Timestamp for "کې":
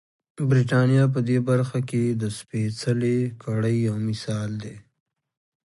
1.89-2.03